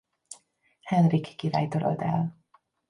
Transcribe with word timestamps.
Henrik 0.83 1.35
király 1.35 1.67
törölt 1.67 2.01
el. 2.01 2.39